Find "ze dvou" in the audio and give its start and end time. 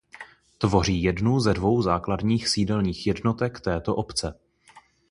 1.39-1.81